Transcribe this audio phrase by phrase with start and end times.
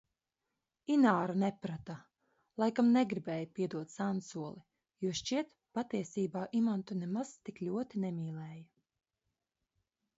[0.93, 1.97] Ināra neprata,
[2.63, 4.65] laikam negribēja piedot sānsoli,
[5.05, 8.65] jo šķiet patiesībā Imantu nemaz tik ļoti nemīlēja.